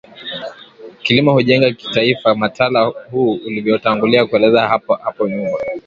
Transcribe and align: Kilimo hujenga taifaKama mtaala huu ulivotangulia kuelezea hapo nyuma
Kilimo 1.03 1.33
hujenga 1.33 1.71
taifaKama 1.73 2.47
mtaala 2.47 2.85
huu 2.85 3.31
ulivotangulia 3.33 4.25
kuelezea 4.25 4.67
hapo 4.99 5.29
nyuma 5.29 5.49